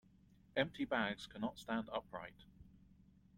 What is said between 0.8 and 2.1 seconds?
bags cannot stand